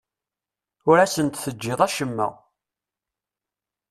[0.89, 2.27] Ur asen-d-teǧǧiḍ acemma.